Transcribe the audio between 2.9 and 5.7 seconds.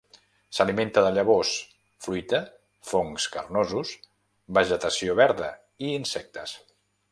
fongs carnosos, vegetació verda